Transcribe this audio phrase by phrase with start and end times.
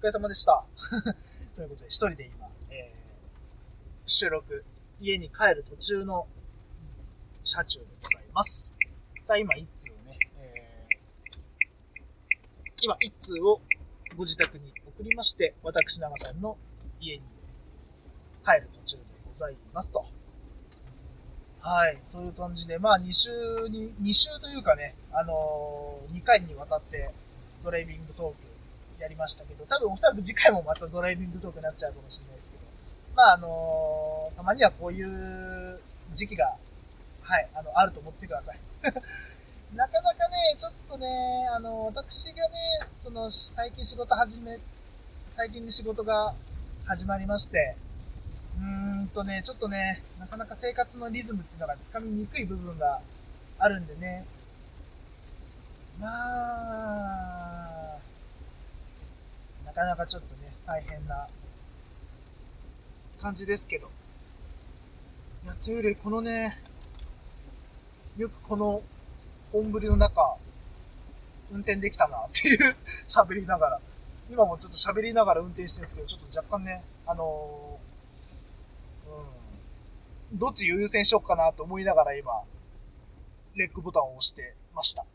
[0.00, 0.64] 疲れ様でした。
[1.56, 4.64] ということで、一人で今、えー、収録、
[4.98, 6.26] 家に帰る途中の
[7.44, 8.72] 車中でございます。
[9.20, 11.36] さあ、今、一通をね、えー、
[12.80, 13.60] 今、一通を
[14.16, 16.56] ご自宅に送りまして、私、長さんの
[16.98, 17.22] 家に
[18.42, 20.06] 帰る途中でございますと。
[21.60, 21.98] はい。
[22.10, 27.12] という感じで、まあ、2週に、2週というかね、あのー、2回にわたって
[27.62, 28.49] ドライビングトーク
[29.02, 32.62] やりましたけど、多分おそらく次回もまたドライビングトークになっちゃうかもしれないですけど、
[33.16, 35.80] まあ、あの、たまにはこういう
[36.14, 36.54] 時期が、
[37.22, 38.58] はい、あの、あると思ってください。
[39.74, 42.56] なかなかね、ちょっとね、あの、私がね、
[42.96, 44.58] その、最近仕事始め、
[45.26, 46.34] 最近に仕事が
[46.86, 47.76] 始まりまして、
[48.58, 53.00] うーんとね、ちょっとね、なかなか生活のリズムっていうのがつかみにくい部分が
[53.58, 54.24] あるんでね。
[56.00, 57.98] まあ、
[59.70, 61.28] なかなかちょっとね、大変な
[63.20, 63.88] 感じですけど。
[65.44, 66.58] いや、というより、このね、
[68.16, 68.82] よくこの
[69.52, 70.36] 本降りの中、
[71.52, 72.76] 運転できたなっていう
[73.06, 73.80] 喋りながら。
[74.28, 79.10] 今もちょっと喋りながら運転してるんですけど、ちょっと若干ね、あのー
[80.32, 80.38] うん。
[80.38, 82.42] どっち優先しようかなと思いながら今、
[83.54, 85.06] レックボタンを押してました。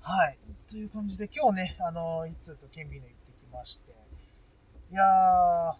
[0.00, 0.38] はい。
[0.68, 3.91] という感じで今日ね、あのー、一通とケンビーの行ってきまして。
[4.92, 5.74] いやー、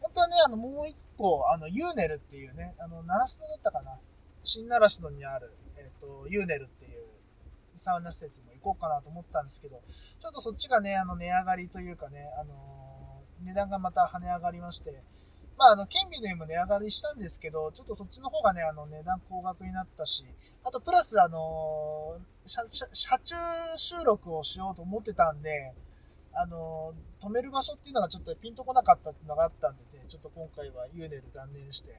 [0.00, 4.00] 本当はね、あの、もう一個、あの、ユーネルっていうね、あの、奈良市野だったかな。
[4.42, 7.06] 新奈良市野にある、えっ、と、ユーネルっていう
[7.76, 12.80] サウナ施設も行こうかなと思ったんですけど、ちょっとそっちがね、あの、値上がりというかね、あのー
[13.42, 15.02] 値段がまた跳ね上がりまして、
[15.56, 20.24] まあ、あの、県美でも値上がりしたんですけど、ちょっとそっちの方がね、あの、値段高額になったし、
[20.64, 23.36] あと、プラス、あのー車、車、車中
[23.76, 25.74] 収録をしようと思ってたんで、
[26.40, 31.90] あの止める場所っていうのがちょっとピンとこなかったっていうのがあったんでね、ちょっと今回はユーネル断念して、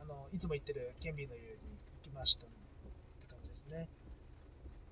[0.00, 3.88] あの、いつも行ってる県美の湯に行きましたって感じですね。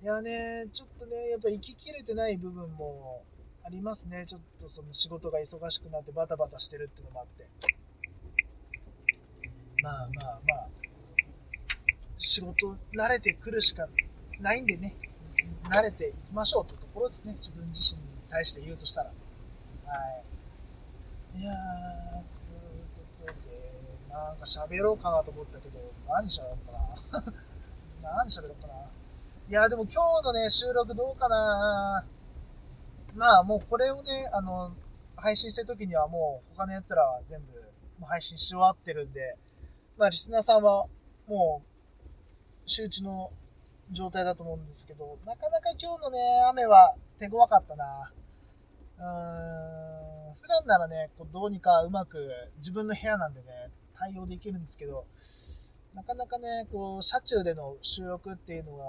[0.01, 3.25] いやね、ちょっとね、やっぱ行ききれてない部分も
[3.65, 4.25] ありますね。
[4.25, 7.49] ちょっとその仕事が忙しくなってバタバタしてるっていうのもあって。
[9.83, 10.69] まあまあまあ、
[12.17, 13.89] 仕事慣れてくるしか
[14.39, 14.95] ないんでね、
[15.69, 17.33] 慣れていきましょうというところですね。
[17.33, 19.09] 自分自身に対して言うとしたら。
[19.09, 19.13] は
[21.35, 21.39] い。
[21.39, 25.79] いやー、ということで、なんか喋ろうかなと思ったけど、
[26.09, 27.31] 何喋ろうかな。
[28.17, 28.73] 何喋ろうかな。
[29.47, 32.03] いや、でも今日のね、収録どうかな
[33.13, 34.73] まあもうこれをね、あの、
[35.15, 37.53] 配信してる時にはもう他の奴らは全部
[37.99, 39.37] もう配信し終わってるんで、
[39.95, 40.87] まあリスナーさんは
[41.27, 41.67] もう
[42.65, 43.31] 周知の
[43.91, 46.19] 状態だと思うんですけど、なかなか今日のね、
[46.49, 48.11] 雨は手強かったな。
[49.03, 53.47] うん、普段ならね、こうどうにかうまく自分の部屋なんでね、
[53.93, 55.05] 対応できるんですけど、
[55.93, 58.85] なかなかね、こう、車中での収録っていうのが、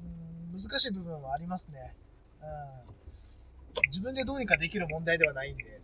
[0.00, 1.94] うん難しい部分はありますね。
[2.42, 3.80] うん。
[3.88, 5.80] 自分でどうにかできる問題ではないんで。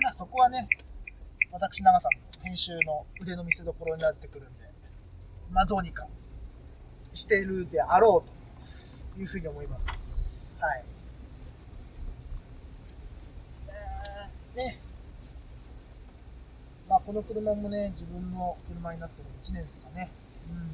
[0.00, 0.68] まあそこはね、
[1.52, 4.64] 私長さんの編集の腕の見せ所になってくるんで、
[5.50, 6.06] まあどうにか
[7.12, 10.54] してるであろうというふうに思います。
[10.58, 10.84] はい。
[13.68, 14.80] えーね。
[16.88, 20.12] まあこの車もね、自分の車になっても1年ですかね。
[20.48, 20.70] うん。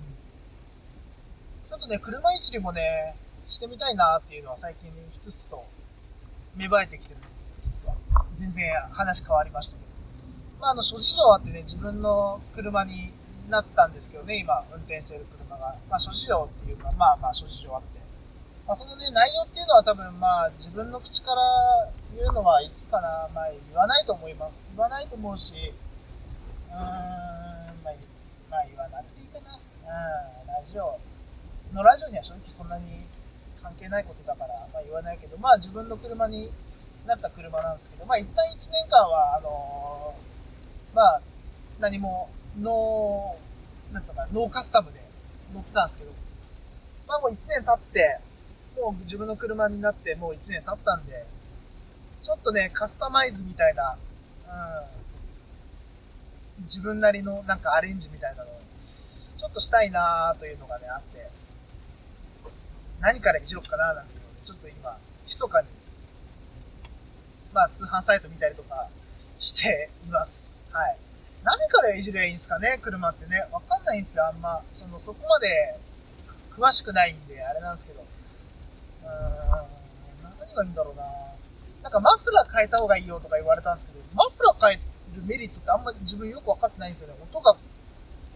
[1.70, 3.16] ちょっとね、車いじりもね、
[3.48, 5.64] してみたいなっていうのは最近ふつふつと
[6.54, 7.94] 芽生えてきてるんですよ、実は。
[8.34, 9.86] 全然話変わりましたけど。
[10.60, 13.14] まあ、あの、諸事情あってね、自分の車に
[13.48, 15.76] なったんですけどね、今、運転してる車が。
[15.88, 17.98] まあ、諸事情っていうか、まあまあ、諸事情あって。
[18.66, 21.40] まあ、そのね、内容っていうのは多分、まあ、自分の口から
[22.14, 24.68] 言うのはいつかな、まあ、言わないと思います。
[24.76, 25.72] 言わないと思うし、
[26.76, 27.92] まあ、
[28.50, 29.56] まあ、言わなくていいかな。
[29.56, 30.98] うん、ラジオ。
[31.72, 32.68] のラジオには正直そん。
[32.68, 33.06] なに
[33.62, 34.00] 関係な。
[34.00, 36.50] いことだから、まあ、言わないけど、まあ自分の車に
[37.06, 37.16] な。
[37.16, 41.20] った車なんですけど、まあ一旦1年間は、あのーまあ
[41.78, 44.00] 何も、ノー、な。
[44.00, 44.04] ん。
[44.04, 45.00] つうか、ノーカスタムで
[45.54, 46.10] 乗ってたんですけど、
[47.06, 48.18] まあもう1年経って、
[48.80, 51.26] もう自分の車になってもう1年経ったんで、
[52.22, 53.96] ちょっとね、カスタマイズみたいな、
[54.46, 55.05] うん、
[56.62, 58.60] 自分なりのなんかアレンジみたいなのを、
[59.38, 61.30] ちょっとしたいなーというのがね、あって、
[63.00, 65.68] 何からいじろうかななんていうので、ちょっと今、密かに、
[67.52, 68.88] まあ通販サイト見たりとか
[69.38, 70.56] しています。
[70.72, 70.96] はい。
[71.42, 73.46] 何からいじればいいんですかね、車ってね。
[73.52, 74.62] わかんないんですよ、あんま。
[74.74, 75.78] その、そこまで
[76.56, 78.00] 詳しくないんで、あれなんですけど。
[78.00, 79.66] うーん、
[80.40, 81.04] 何がいいんだろうな。
[81.82, 84.80] なんかマフラー変えた方がいいよとか言われたんですけど、マフラー変え
[85.16, 87.14] るメリットってあんまり自分よくわかってないんですよね。
[87.20, 87.56] 音が、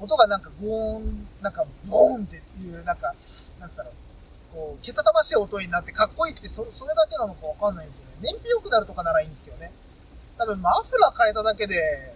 [0.00, 2.40] 音がなんかゴーン、なんかボーンってい
[2.70, 3.14] う、なんか、
[3.60, 3.92] なんだろう。
[4.52, 8.12] こう、けたたましい音になってかっこいいってそ、それだけなのかわかんないんですよね。
[8.22, 9.70] 燃費良くなるとかならいいんですけどね。
[10.36, 12.14] 多分マフラー変えただけで、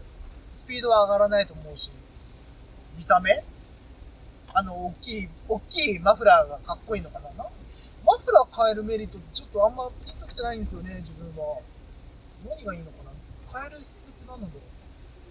[0.52, 1.92] スピードは上がらないと思うし、
[2.96, 3.44] 見た目？
[4.52, 7.28] あの、大きい、大きいマフラーがかっこいいのかな？
[7.30, 7.44] な
[8.04, 11.58] マフラー変えるメリットってちょっとあんまピンときてないんですよね、自分は。
[12.48, 13.03] 何がいいのか
[13.54, 14.60] な変える必要って何なんだろ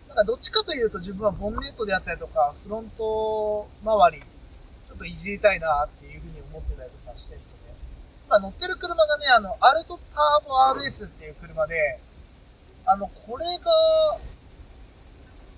[0.06, 0.08] う？
[0.08, 7.76] なんかどっちかというと自分はボンネットであったりとか、フロント周り、ちょっといじりたいなっていうふうに思ってたりとかしてるんですよね。
[8.28, 12.00] 今乗ってる車がね、あの、アルトターボ RS っていう車で、
[12.86, 14.20] あの、これが、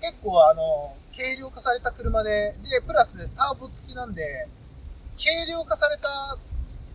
[0.00, 4.48] 結構あの、軽量化された車で、で、プラスターボ付きなんで、
[5.22, 6.36] 軽量化された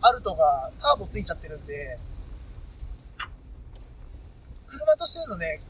[0.00, 1.98] アルトがターボついちゃってるんで、
[5.02, 5.60] としてのね、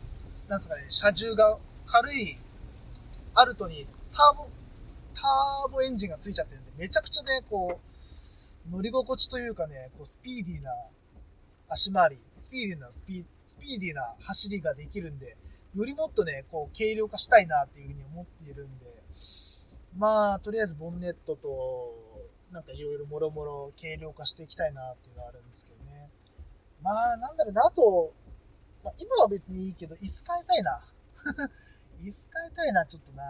[0.46, 2.36] なんつうかね、車重が軽い
[3.34, 4.46] アルトにターボ、
[5.14, 7.80] ターボエンジンがついちゃってるんで、めちゃくちゃね、こ
[8.68, 10.70] う、乗り心地というかね、こうスピーディーな
[11.68, 15.38] 足回り、スピーディーなスピスピーディーな走りができるんで、
[15.74, 18.84] よりもっとね、こう、軽量化したいなっていうふうに思っているんで、
[19.96, 21.94] まあ、とりあえずボンネットと、
[22.50, 26.10] なんかいろいろもろもろ軽量化していきたいなっていうのはあるんですけどね。
[26.82, 28.12] まあ、なんだろうな、あと、
[28.84, 30.80] まあ、今は別にいいけど、椅子変えたいな。
[32.02, 33.22] 椅子変えたいな、ちょっとな。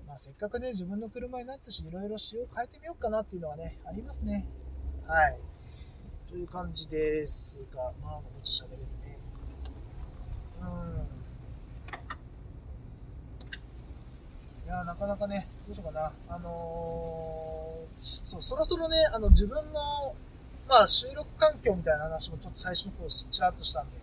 [0.00, 0.06] うん。
[0.06, 4.46] まあ、せっかくね、自分の車になったし、いろいろ仕様変えてみようかなっていうのはね、ありますね。
[5.06, 5.38] はい。
[6.28, 9.18] という感じですが、まあ、もち喋れるね
[10.62, 11.08] うん。
[14.64, 16.14] いや、なかなかね、どうしようかな。
[16.28, 20.14] あのー、そう、そろそろね、あの、自分の、
[20.72, 23.98] まあ、収録環境みたいな話もちょっと最初の方、ちらっとしたんで、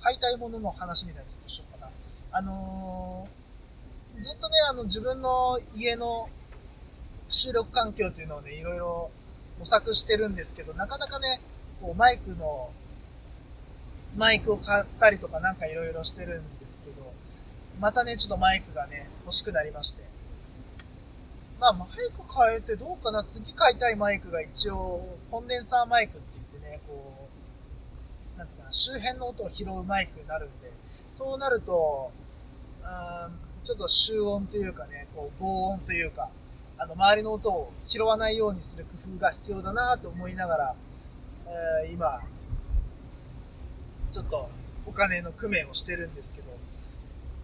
[0.00, 1.90] 買いたいものの話みたいなことしようかな。
[2.30, 6.28] あのー、ずっとね、あの、自分の家の
[7.28, 9.10] 収録環境っていうのをね、いろいろ
[9.58, 11.40] 模索してるんですけど、なかなかね、
[11.80, 12.70] こう、マイクの
[14.16, 17.12] マイクを買ったりとかなんかいろいろしてるんですけど、
[17.80, 20.11] またね、ちょっとマイクがね、欲しくなりまして。
[21.62, 21.96] まあ、マイク
[22.48, 27.28] 変えてどうかな次買いたいマイクが一応、コンデンサーマイクって言ってね、こ
[28.34, 30.72] う、なんつうかな、周辺の音を拾うマイクになるんで、
[31.08, 32.10] そうなると、
[32.80, 36.30] うん、ちょっと集音というかね、こう、防音というか、
[36.78, 40.74] あの、周りの音を拾わないようにする工夫が必要だなと思いながら、
[41.84, 42.22] えー、今、
[44.10, 44.50] ちょっと
[44.84, 46.48] お金の工面をしてるんですけど、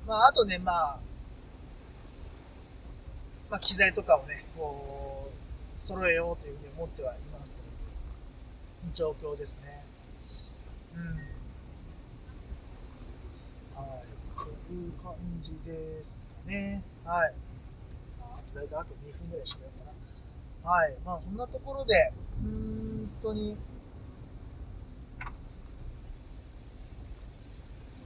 [0.09, 0.99] まあ、あとね、まあ、
[3.51, 5.31] まあ、機材とかをね、こ
[5.77, 7.57] う、揃えようというふうに思ってはいますと
[8.87, 9.85] いう状況ですね。
[10.95, 11.05] うん。
[13.75, 13.87] はい。
[14.69, 16.83] という感じですかね。
[17.05, 17.33] はい。
[18.21, 19.93] あと大体あと2分ぐらいしかようか
[20.69, 20.71] な。
[20.71, 20.97] はい。
[21.05, 22.13] まあ、こんなところで、
[22.43, 23.57] うんとに、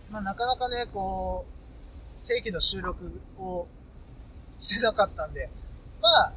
[0.09, 3.67] まあ、なかなかね、こう、正規の収録を
[4.63, 5.51] してなかったんで、
[6.01, 6.33] まあ、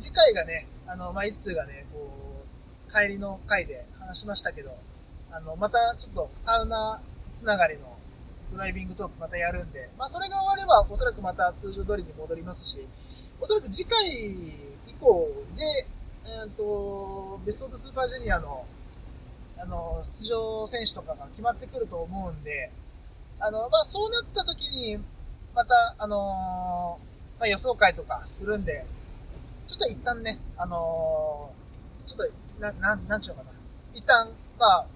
[0.00, 2.10] 次回がね、あの、まあ、一通がね、こ
[2.88, 4.70] う、帰りの回で話しましたけど、
[5.30, 7.94] あの、またちょっとサウナつながりの
[8.52, 12.78] ドライビングトークまたやるんで、まあ、それが終われば、おそらくまた通常通りに戻りますし、
[13.38, 13.98] おそらく次回
[14.86, 15.86] 以降で、
[16.24, 18.64] えっ、ー、と、ベストオブスーパージュニアの、
[19.58, 22.70] あの、出場選手とかが決まってくると思うんで、
[23.40, 24.98] あの、まあ、そうなった時に、
[25.54, 28.84] また、あのー、まあ、予想会とかするんで、
[29.68, 33.58] ちょっと一旦ね、あのー、ちょっと、な、なん、なんちゅうのかな。
[33.94, 34.28] 一旦、
[34.58, 34.86] まあ、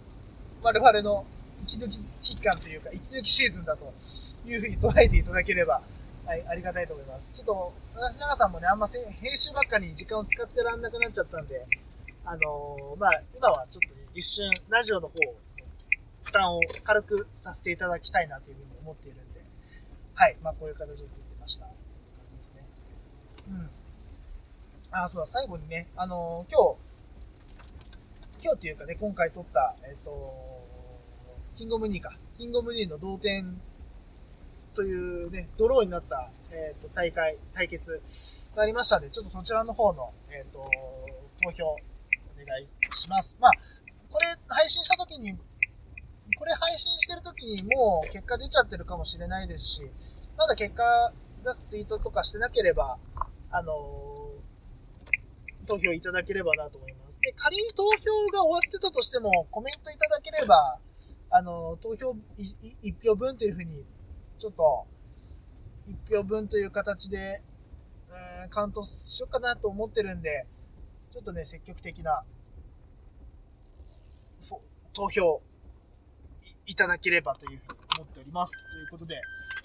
[0.62, 1.25] 我々の
[1.66, 3.92] 息抜き期間というか、息抜きシーズンだと
[4.46, 5.82] いうふうに捉えていただければ、
[6.26, 7.28] はい、ありがたいと思います。
[7.32, 7.72] ちょっと、
[8.18, 11.66] 長さんもね、あんま編集ばっかり時間を使ってらんなくなっちゃったんで、
[12.25, 15.14] あのー、まあ、今はちょっと、ね、一瞬、ラジオの方
[16.22, 19.42] 負担を軽くさせていただきたいなというふうに思っているんで、
[20.14, 20.37] はい。
[20.42, 21.66] まあ、こういう形で撮ってました。
[23.49, 23.70] うん。
[24.90, 26.78] あ、そうだ、最後にね、あのー、今日、
[28.42, 30.62] 今日っていうかね、今回撮った、えっ、ー、と、
[31.56, 32.16] キングオムニーか。
[32.37, 33.61] キングオムニーの同点
[34.75, 38.00] というね、ドローになった、えっ、ー、と、大会、対決
[38.54, 40.64] がありましたので、ちょっとそちらの方の、えっ、と、
[41.42, 41.76] 投票お
[42.37, 43.37] 願いします。
[43.40, 43.52] まあ、
[44.11, 45.38] これ配信した時に
[46.42, 49.82] これ配信してる時にもう結果出ちゃってるかもしれないですし、
[50.37, 51.12] まだ結果
[51.44, 52.99] 出すツイートとかしてなければ、
[53.52, 54.12] あの
[55.66, 57.21] 投票いただければなと思います。
[57.21, 57.97] で、仮に投票
[58.32, 60.78] が終わってたとしても、コメントいただければ、
[61.30, 62.16] あの、投票
[62.82, 63.85] 一票分というふうに、
[64.38, 64.87] ちょっと、
[65.87, 67.42] 一票分という形で、
[68.44, 70.47] うん、カウントしようかなと思ってるんで、
[71.12, 72.25] ちょっとね、積極的な、
[74.94, 75.40] 投票
[76.66, 78.62] いただければというふうに思っております。
[78.73, 79.21] ということで、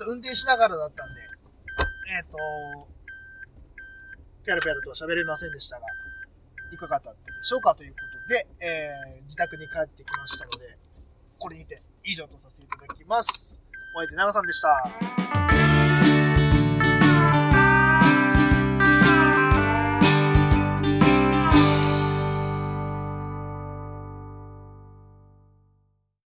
[0.08, 1.22] 運転しながらだったんで、
[2.17, 2.38] えっ、ー、と、
[4.48, 5.86] ペラペラとは喋れませんでしたが、
[6.72, 10.77] いかがだったでしょうかということで、えー、自宅に帰ってきましたので、
[11.38, 13.62] これにて以上とさせていただきます。
[13.94, 15.76] お相手長さんでした。